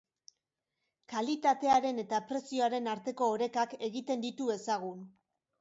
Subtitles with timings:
[1.13, 5.09] Kalitatearen eta prezioaren arteko orekak egin ditu ezagun.